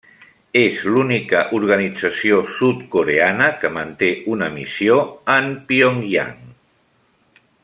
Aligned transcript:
És 0.59 0.77
l'única 0.93 1.41
organització 1.57 2.39
sud-coreana 2.55 3.51
que 3.61 3.73
manté 3.77 4.11
una 4.37 4.51
missió 4.59 4.99
en 5.39 5.55
Pyongyang. 5.71 6.37